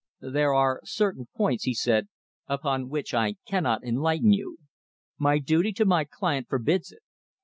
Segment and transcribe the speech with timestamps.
[0.33, 2.07] "There are certain points," he said,
[2.47, 4.57] "upon which I cannot enlighten you.
[5.19, 7.03] My duty to my client forbids it.